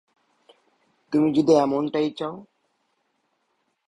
[1.13, 2.35] তুমি যদি এমনটাই চাও।